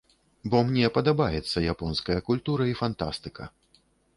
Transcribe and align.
Бо 0.53 0.61
мне 0.69 0.89
падабаецца 0.95 1.63
японская 1.75 2.17
культура 2.31 2.63
і 2.73 2.77
фантастыка. 2.83 3.43